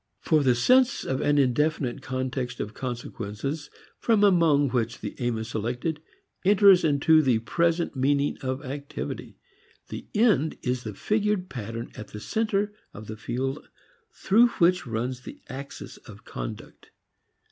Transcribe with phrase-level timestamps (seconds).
[0.19, 3.69] For the sense of an indefinite context of consequences
[3.99, 6.01] from among which the aim is selected
[6.43, 9.37] enters into the present meaning of activity.
[9.89, 13.69] The "end" is the figured pattern at the center of the field
[14.11, 16.89] through which runs the axis of conduct.